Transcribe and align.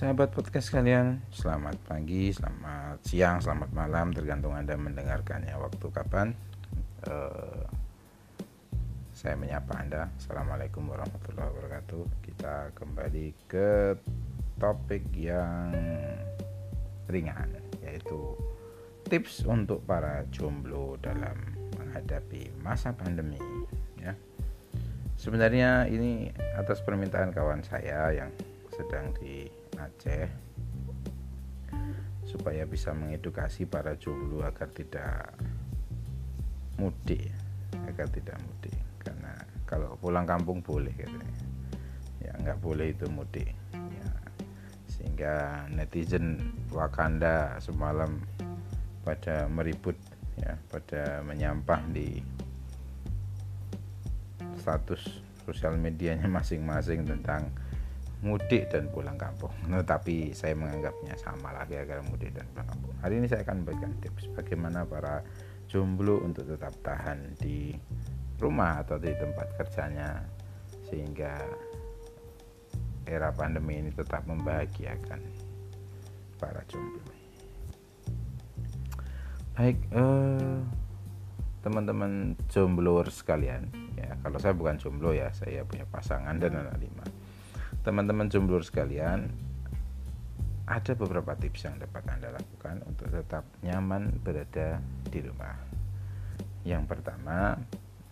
Sahabat 0.00 0.32
podcast 0.32 0.72
kalian, 0.72 1.20
selamat 1.28 1.76
pagi, 1.84 2.32
selamat 2.32 3.04
siang, 3.04 3.36
selamat 3.36 3.68
malam, 3.76 4.16
tergantung 4.16 4.56
Anda 4.56 4.72
mendengarkannya 4.72 5.52
waktu 5.60 5.86
kapan. 5.92 6.32
Uh, 7.04 7.68
saya 9.12 9.36
menyapa 9.36 9.76
Anda. 9.76 10.08
Assalamualaikum 10.16 10.88
warahmatullahi 10.88 11.52
wabarakatuh. 11.52 12.02
Kita 12.24 12.72
kembali 12.80 13.44
ke 13.44 13.92
topik 14.56 15.04
yang 15.12 15.68
ringan, 17.12 17.60
yaitu 17.84 18.40
tips 19.04 19.44
untuk 19.44 19.84
para 19.84 20.24
jomblo 20.32 20.96
dalam 21.04 21.36
menghadapi 21.76 22.48
masa 22.64 22.96
pandemi. 22.96 23.36
Ya, 24.00 24.16
sebenarnya 25.20 25.92
ini 25.92 26.32
atas 26.56 26.80
permintaan 26.80 27.36
kawan 27.36 27.60
saya 27.60 28.16
yang 28.16 28.32
sedang 28.72 29.12
di 29.20 29.59
Aceh 29.80 30.28
supaya 32.28 32.62
bisa 32.68 32.94
mengedukasi 32.94 33.66
para 33.66 33.96
jomblo 33.98 34.44
agar 34.46 34.70
tidak 34.70 35.34
mudik 36.78 37.32
agar 37.88 38.06
tidak 38.12 38.36
mudik. 38.44 38.76
Karena 39.00 39.32
kalau 39.64 39.96
pulang 39.98 40.28
kampung 40.28 40.60
boleh 40.62 40.92
katanya. 40.94 41.44
Ya 42.20 42.32
nggak 42.38 42.60
boleh 42.60 42.92
itu 42.92 43.08
mudik. 43.08 43.50
Ya, 43.72 44.08
sehingga 44.86 45.34
netizen 45.72 46.54
Wakanda 46.70 47.58
semalam 47.58 48.20
pada 49.02 49.48
meribut 49.48 49.96
ya 50.38 50.56
pada 50.68 51.24
menyampah 51.24 51.80
di 51.90 52.20
status 54.60 55.24
sosial 55.48 55.80
medianya 55.80 56.28
masing-masing 56.28 57.08
tentang 57.08 57.48
mudik 58.20 58.68
dan 58.68 58.88
pulang 58.92 59.16
kampung. 59.16 59.52
Nah, 59.70 59.80
tapi 59.84 60.32
saya 60.36 60.52
menganggapnya 60.56 61.16
sama 61.16 61.52
lagi 61.56 61.76
agar 61.76 62.04
mudik 62.04 62.36
dan 62.36 62.44
pulang 62.52 62.68
kampung. 62.68 62.94
Hari 63.00 63.14
ini 63.20 63.26
saya 63.28 63.42
akan 63.44 63.64
memberikan 63.64 63.92
tips 64.04 64.28
bagaimana 64.36 64.84
para 64.84 65.24
jomblo 65.70 66.20
untuk 66.20 66.44
tetap 66.50 66.74
tahan 66.84 67.38
di 67.40 67.72
rumah 68.40 68.82
atau 68.82 68.96
di 68.98 69.12
tempat 69.14 69.54
kerjanya 69.60 70.24
sehingga 70.88 71.38
era 73.06 73.30
pandemi 73.30 73.78
ini 73.78 73.90
tetap 73.94 74.26
membahagiakan 74.26 75.20
para 76.36 76.60
jomblo. 76.66 77.04
Baik, 79.54 79.76
eh, 79.92 80.58
teman-teman 81.60 82.32
jomblo 82.48 83.04
sekalian, 83.06 83.68
ya 83.94 84.16
kalau 84.24 84.40
saya 84.40 84.56
bukan 84.56 84.80
jomblo 84.80 85.12
ya, 85.12 85.28
saya 85.36 85.62
punya 85.68 85.84
pasangan 85.84 86.34
dan 86.40 86.64
anak 86.64 86.80
lima 86.80 87.04
teman-teman 87.80 88.28
jomblo 88.28 88.60
sekalian 88.60 89.32
ada 90.68 90.92
beberapa 90.92 91.32
tips 91.32 91.64
yang 91.64 91.80
dapat 91.80 92.04
Anda 92.12 92.36
lakukan 92.36 92.84
untuk 92.84 93.08
tetap 93.08 93.48
nyaman 93.64 94.20
berada 94.20 94.78
di 95.08 95.24
rumah. 95.24 95.56
Yang 96.62 96.84
pertama 96.92 97.56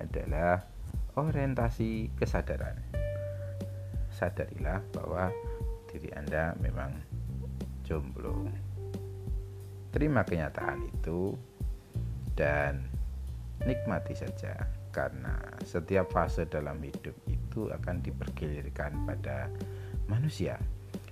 adalah 0.00 0.64
orientasi 1.20 2.16
kesadaran. 2.16 2.80
Sadarilah 4.08 4.80
bahwa 4.96 5.28
diri 5.92 6.16
Anda 6.16 6.56
memang 6.58 7.04
jomblo. 7.84 8.48
Terima 9.92 10.24
kenyataan 10.24 10.88
itu 10.88 11.36
dan 12.32 12.88
nikmati 13.68 14.16
saja 14.16 14.64
karena 14.96 15.36
setiap 15.62 16.08
fase 16.08 16.48
dalam 16.48 16.80
hidup 16.80 17.14
itu 17.48 17.72
akan 17.72 18.04
dipergilirkan 18.04 19.08
pada 19.08 19.48
manusia. 20.04 20.60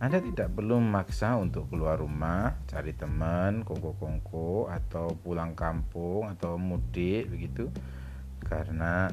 Anda 0.00 0.16
tidak 0.16 0.56
perlu 0.56 0.80
memaksa 0.80 1.36
untuk 1.36 1.68
keluar 1.68 2.00
rumah, 2.00 2.56
cari 2.64 2.96
teman, 2.96 3.66
kongko-kongko, 3.68 4.72
atau 4.72 5.12
pulang 5.12 5.52
kampung, 5.52 6.24
atau 6.24 6.56
mudik 6.56 7.28
begitu, 7.28 7.68
karena 8.40 9.12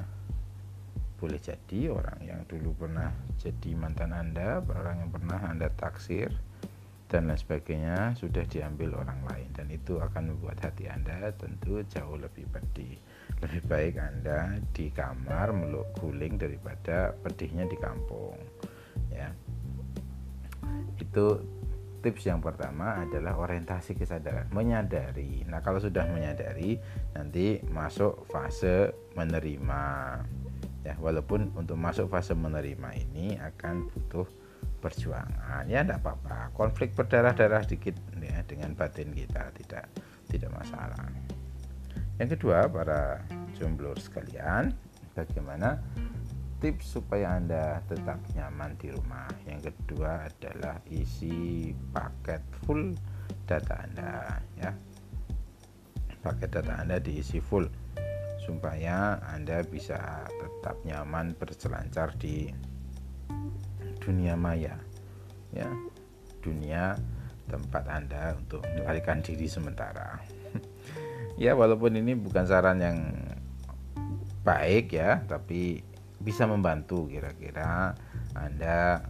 boleh 1.17 1.41
jadi 1.41 1.91
orang 1.91 2.19
yang 2.23 2.39
dulu 2.47 2.71
pernah 2.87 3.11
jadi 3.35 3.75
mantan 3.75 4.15
Anda, 4.15 4.63
orang 4.63 5.03
yang 5.03 5.11
pernah 5.11 5.39
Anda 5.43 5.67
taksir, 5.75 6.31
dan 7.11 7.27
lain 7.27 7.39
sebagainya 7.39 8.15
sudah 8.15 8.47
diambil 8.47 8.95
orang 8.99 9.27
lain. 9.27 9.49
Dan 9.55 9.67
itu 9.71 9.99
akan 9.99 10.35
membuat 10.35 10.63
hati 10.63 10.87
Anda 10.87 11.35
tentu 11.35 11.83
jauh 11.83 12.15
lebih 12.15 12.47
pedih 12.51 12.95
lebih 13.43 13.61
baik 13.69 13.95
Anda 14.01 14.57
di 14.73 14.89
kamar 14.89 15.53
meluk 15.53 15.93
guling 16.01 16.41
daripada 16.41 17.13
pedihnya 17.21 17.69
di 17.69 17.77
kampung 17.77 18.37
ya. 19.13 19.29
Itu 20.97 21.41
tips 22.01 22.29
yang 22.29 22.41
pertama 22.41 23.03
adalah 23.03 23.37
orientasi 23.37 23.97
kesadaran 23.97 24.49
menyadari. 24.53 25.45
Nah 25.45 25.61
kalau 25.61 25.81
sudah 25.81 26.05
menyadari 26.09 26.77
nanti 27.13 27.61
masuk 27.69 28.25
fase 28.29 28.93
menerima 29.13 29.83
ya. 30.85 30.95
Walaupun 30.97 31.53
untuk 31.57 31.77
masuk 31.77 32.09
fase 32.09 32.33
menerima 32.33 32.89
ini 32.97 33.37
akan 33.37 33.89
butuh 33.91 34.27
perjuangan. 34.81 35.65
Ya 35.69 35.81
tidak 35.81 36.05
apa-apa. 36.05 36.53
Konflik 36.53 36.93
berdarah-darah 36.93 37.65
dikit 37.65 37.97
ya 38.17 38.41
dengan 38.45 38.73
batin 38.77 39.13
kita. 39.13 39.53
Tidak 39.53 39.85
tidak 40.27 40.51
masalah 40.53 41.26
yang 42.17 42.29
kedua 42.33 42.65
para 42.65 43.21
jomblo 43.53 43.93
sekalian 43.93 44.73
bagaimana 45.13 45.77
tips 46.57 46.97
supaya 46.97 47.37
anda 47.37 47.81
tetap 47.85 48.17
nyaman 48.33 48.73
di 48.81 48.89
rumah? 48.89 49.29
Yang 49.45 49.69
kedua 49.73 50.25
adalah 50.25 50.81
isi 50.89 51.69
paket 51.93 52.41
full 52.65 52.97
data 53.45 53.85
anda 53.85 54.41
ya. 54.57 54.73
Paket 56.25 56.49
data 56.57 56.73
anda 56.81 56.97
diisi 56.97 57.37
full 57.37 57.69
supaya 58.41 59.21
anda 59.29 59.61
bisa 59.61 60.25
tetap 60.25 60.81
nyaman 60.81 61.37
berselancar 61.37 62.17
di 62.17 62.49
dunia 64.01 64.33
maya 64.33 64.73
ya. 65.53 65.69
Dunia 66.41 66.97
tempat 67.47 67.87
Anda 67.87 68.35
untuk 68.35 68.63
melarikan 68.75 69.23
diri 69.23 69.47
sementara 69.47 70.19
ya 71.37 71.53
walaupun 71.53 71.93
ini 71.97 72.17
bukan 72.17 72.43
saran 72.49 72.81
yang 72.81 72.97
baik 74.41 74.93
ya 74.93 75.21
tapi 75.29 75.85
bisa 76.17 76.49
membantu 76.49 77.05
kira-kira 77.05 77.93
Anda 78.33 79.05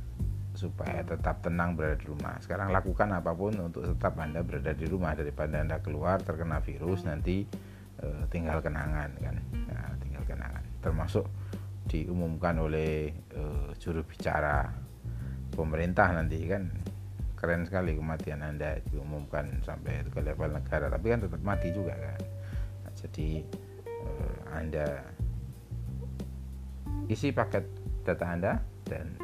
supaya 0.57 1.05
tetap 1.05 1.45
tenang 1.45 1.77
berada 1.77 2.01
di 2.01 2.09
rumah. 2.09 2.41
Sekarang 2.41 2.73
lakukan 2.73 3.13
apa 3.13 3.31
pun 3.37 3.53
untuk 3.61 3.85
tetap 3.85 4.17
Anda 4.17 4.41
berada 4.41 4.73
di 4.73 4.89
rumah 4.89 5.13
daripada 5.13 5.61
Anda 5.61 5.77
keluar 5.79 6.17
terkena 6.25 6.59
virus 6.65 7.05
nanti 7.05 7.45
e, 8.01 8.07
tinggal 8.33 8.59
kenangan 8.65 9.13
kan. 9.21 9.37
Nah, 9.69 9.93
tinggal 10.01 10.25
kenangan. 10.25 10.65
Termasuk 10.81 11.29
diumumkan 11.85 12.57
oleh 12.57 13.13
e, 13.13 13.41
juru 13.77 14.01
bicara 14.01 14.65
pemerintah 15.53 16.09
nanti 16.09 16.41
kan 16.49 16.73
keren 17.37 17.69
sekali 17.69 17.93
kematian 17.93 18.41
anda 18.41 18.81
diumumkan 18.89 19.61
sampai 19.61 20.01
ke 20.09 20.19
level 20.25 20.57
negara 20.57 20.89
tapi 20.89 21.13
kan 21.13 21.21
tetap 21.21 21.41
mati 21.45 21.69
juga 21.69 21.93
kan? 21.93 22.21
Nah, 22.83 22.91
jadi 22.97 23.29
eh, 23.85 24.37
anda 24.51 25.05
isi 27.07 27.29
paket 27.31 27.63
data 28.03 28.25
anda 28.25 28.53
dan 28.89 29.15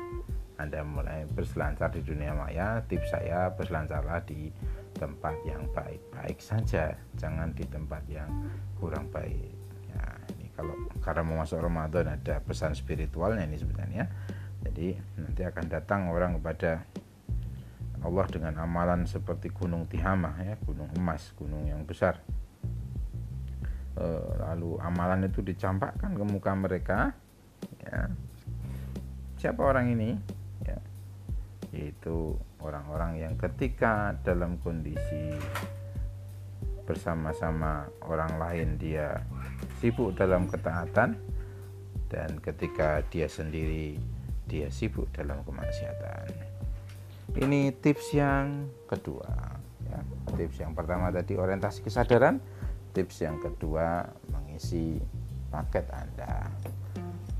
anda 0.61 0.85
mulai 0.85 1.25
berselancar 1.33 1.89
di 1.91 2.05
dunia 2.05 2.31
maya 2.37 2.79
tips 2.85 3.11
saya 3.11 3.49
berselancarlah 3.51 4.21
di 4.23 4.53
tempat 4.93 5.35
yang 5.43 5.65
baik-baik 5.73 6.37
saja 6.37 6.93
jangan 7.17 7.51
di 7.57 7.65
tempat 7.65 8.05
yang 8.07 8.29
kurang 8.77 9.09
baik. 9.09 9.51
Ya 9.89 10.05
ini 10.37 10.53
kalau 10.53 10.77
karena 11.01 11.25
mau 11.25 11.41
masuk 11.41 11.59
Ramadan 11.59 12.13
ada 12.13 12.37
pesan 12.39 12.77
spiritualnya 12.77 13.43
ini 13.49 13.57
sebenarnya. 13.57 14.05
Jadi 14.63 14.95
nanti 15.19 15.41
akan 15.43 15.65
datang 15.67 16.07
orang 16.13 16.39
kepada 16.39 16.87
Allah 18.03 18.27
dengan 18.27 18.59
amalan 18.59 19.07
seperti 19.07 19.47
gunung 19.49 19.87
Tihamah 19.87 20.35
ya, 20.43 20.55
gunung 20.59 20.91
emas, 20.99 21.31
gunung 21.39 21.63
yang 21.63 21.87
besar. 21.87 22.19
E, 23.95 24.05
lalu 24.43 24.75
amalan 24.83 25.31
itu 25.31 25.39
dicampakkan 25.39 26.11
ke 26.11 26.23
muka 26.27 26.51
mereka. 26.51 27.15
Ya. 27.79 28.11
Siapa 29.39 29.63
orang 29.63 29.95
ini? 29.95 30.19
Ya. 30.67 30.79
Yaitu 31.71 32.35
orang-orang 32.59 33.23
yang 33.23 33.33
ketika 33.39 34.19
dalam 34.23 34.59
kondisi 34.59 35.39
bersama-sama 36.83 37.87
orang 38.03 38.35
lain 38.35 38.75
dia 38.75 39.23
sibuk 39.79 40.11
dalam 40.19 40.51
ketaatan 40.51 41.15
dan 42.11 42.29
ketika 42.43 42.99
dia 43.07 43.31
sendiri 43.31 43.95
dia 44.43 44.67
sibuk 44.67 45.07
dalam 45.15 45.39
kemaksiatan. 45.47 46.62
Ini 47.33 47.73
tips 47.81 48.13
yang 48.13 48.69
kedua. 48.85 49.25
Ya. 49.89 49.99
Tips 50.37 50.61
yang 50.61 50.77
pertama 50.77 51.09
tadi 51.09 51.33
orientasi 51.33 51.81
kesadaran. 51.81 52.37
Tips 52.93 53.25
yang 53.25 53.41
kedua 53.41 54.05
mengisi 54.29 55.01
paket 55.49 55.89
Anda. 55.89 56.45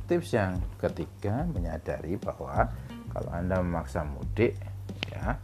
Tips 0.09 0.33
yang 0.33 0.57
ketiga 0.81 1.45
menyadari 1.45 2.17
bahwa 2.17 2.73
kalau 3.13 3.29
Anda 3.29 3.61
memaksa 3.61 4.01
mudik, 4.01 4.57
ya 5.13 5.37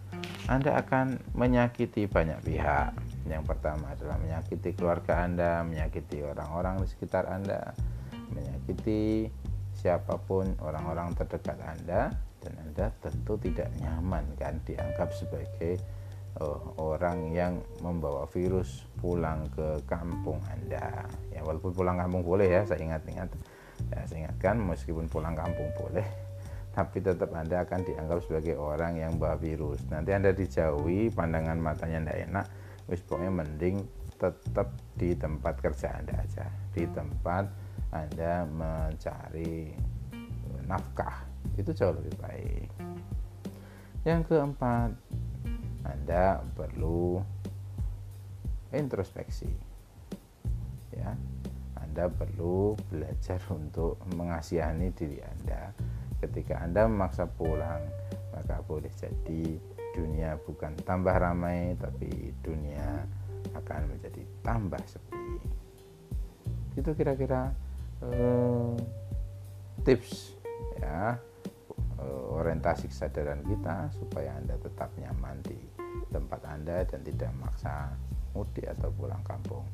Anda 0.50 0.82
akan 0.82 1.22
menyakiti 1.38 2.10
banyak 2.10 2.42
pihak. 2.42 2.98
Yang 3.30 3.46
pertama 3.46 3.94
adalah 3.94 4.18
menyakiti 4.18 4.74
keluarga 4.74 5.30
Anda, 5.30 5.62
menyakiti 5.62 6.26
orang-orang 6.26 6.82
di 6.82 6.90
sekitar 6.90 7.30
Anda, 7.30 7.78
menyakiti 8.34 9.30
siapa 9.80 10.20
pun 10.20 10.52
orang-orang 10.60 11.16
terdekat 11.16 11.56
Anda 11.64 12.12
dan 12.44 12.54
Anda 12.60 12.92
tentu 13.00 13.40
tidak 13.40 13.72
nyaman 13.80 14.36
kan 14.36 14.60
dianggap 14.68 15.12
sebagai 15.16 15.80
uh, 16.40 16.60
orang 16.80 17.32
yang 17.32 17.64
membawa 17.80 18.28
virus 18.32 18.84
pulang 19.00 19.48
ke 19.56 19.80
kampung 19.88 20.40
Anda. 20.52 21.08
Ya 21.32 21.42
walaupun 21.44 21.72
pulang 21.72 21.96
kampung 21.96 22.24
boleh 22.28 22.48
ya, 22.48 22.62
saya 22.68 22.84
ingat-ingat. 22.84 23.32
Ya, 23.96 24.04
saya 24.04 24.28
ingatkan 24.28 24.60
meskipun 24.60 25.08
pulang 25.08 25.40
kampung 25.40 25.72
boleh, 25.80 26.04
tapi 26.76 27.00
tetap 27.00 27.32
Anda 27.32 27.64
akan 27.64 27.88
dianggap 27.88 28.20
sebagai 28.28 28.60
orang 28.60 29.00
yang 29.00 29.16
bawa 29.16 29.40
virus. 29.40 29.80
Nanti 29.88 30.12
Anda 30.12 30.36
dijauhi, 30.36 31.08
pandangan 31.16 31.56
matanya 31.56 32.04
tidak 32.04 32.20
enak, 32.28 32.46
wis 32.92 33.00
pokoknya 33.08 33.32
mending 33.32 33.88
tetap 34.20 34.76
di 35.00 35.16
tempat 35.16 35.64
kerja 35.64 35.96
Anda 35.96 36.20
aja, 36.20 36.52
di 36.76 36.84
tempat 36.92 37.69
Anda 37.90 38.46
mencari 38.46 39.74
nafkah. 40.70 41.26
Itu 41.58 41.74
jauh 41.74 41.98
lebih 41.98 42.16
baik. 42.22 42.70
Yang 44.06 44.22
keempat, 44.32 44.96
anda 45.90 46.44
perlu 46.54 47.24
introspeksi. 48.76 49.50
Ya. 50.94 51.16
Anda 51.80 52.06
perlu 52.12 52.78
belajar 52.94 53.42
untuk 53.50 53.98
mengasihani 54.14 54.94
diri 54.94 55.24
Anda. 55.26 55.74
Ketika 56.22 56.62
Anda 56.62 56.86
memaksa 56.86 57.26
pulang, 57.26 57.82
maka 58.36 58.62
boleh 58.68 58.92
jadi 58.94 59.58
dunia 59.98 60.38
bukan 60.46 60.78
tambah 60.86 61.18
ramai 61.18 61.74
tapi 61.82 62.30
dunia 62.46 63.04
akan 63.58 63.90
menjadi 63.90 64.22
tambah 64.46 64.80
sepi. 64.86 65.42
Itu 66.78 66.94
kira-kira 66.94 67.50
eh, 68.04 68.74
tips 69.84 70.38
ya 70.80 71.18
eh, 72.00 72.24
orientasi 72.36 72.88
kesadaran 72.88 73.44
kita 73.44 73.92
supaya 73.96 74.36
Anda 74.40 74.56
tetap 74.60 74.94
nyaman 74.96 75.44
di 75.44 75.60
tempat 76.10 76.42
Anda 76.48 76.86
dan 76.86 77.02
tidak 77.04 77.30
memaksa 77.36 77.94
mudik 78.34 78.66
atau 78.70 78.94
pulang 78.94 79.22
kampung 79.26 79.66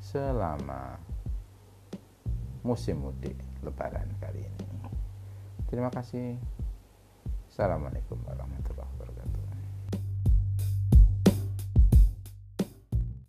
selama 0.00 0.98
musim 2.64 3.00
mudik 3.00 3.36
lebaran 3.64 4.08
kali 4.20 4.44
ini. 4.44 4.68
Terima 5.70 5.88
kasih. 5.92 6.36
Assalamualaikum 7.50 8.18
warahmatullahi 8.26 8.58
wabarakatuh. 8.64 8.79